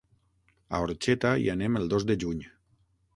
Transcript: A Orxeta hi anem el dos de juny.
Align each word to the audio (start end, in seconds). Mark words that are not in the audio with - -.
A 0.77 0.79
Orxeta 0.85 1.33
hi 1.41 1.45
anem 1.53 1.77
el 1.81 1.85
dos 1.93 2.07
de 2.13 2.17
juny. 2.25 2.41